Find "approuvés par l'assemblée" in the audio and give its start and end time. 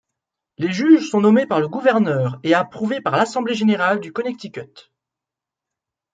2.55-3.53